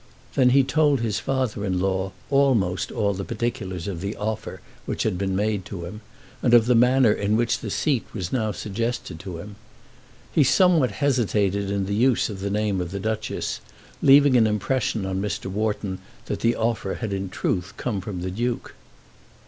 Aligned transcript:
Then 0.33 0.49
he 0.49 0.63
told 0.63 0.99
his 1.01 1.19
father 1.19 1.63
in 1.63 1.79
law 1.79 2.11
almost 2.31 2.91
all 2.91 3.13
the 3.13 3.23
particulars 3.23 3.87
of 3.87 4.01
the 4.01 4.15
offer 4.15 4.59
which 4.87 5.03
had 5.03 5.15
been 5.15 5.35
made 5.35 5.67
him, 5.67 6.01
and 6.41 6.55
of 6.55 6.65
the 6.65 6.73
manner 6.73 7.11
in 7.13 7.37
which 7.37 7.59
the 7.59 7.69
seat 7.69 8.03
was 8.11 8.33
now 8.33 8.51
suggested 8.51 9.19
to 9.19 9.37
him. 9.37 9.57
He 10.33 10.43
somewhat 10.43 10.89
hesitated 10.89 11.69
in 11.69 11.85
the 11.85 11.93
use 11.93 12.31
of 12.31 12.39
the 12.39 12.49
name 12.49 12.81
of 12.81 12.89
the 12.89 12.99
Duchess, 12.99 13.61
leaving 14.01 14.35
an 14.35 14.47
impression 14.47 15.05
on 15.05 15.21
Mr. 15.21 15.45
Wharton 15.51 15.99
that 16.25 16.39
the 16.39 16.55
offer 16.55 16.95
had 16.95 17.13
in 17.13 17.29
truth 17.29 17.73
come 17.77 18.01
from 18.01 18.21
the 18.23 18.31
Duke. 18.31 18.73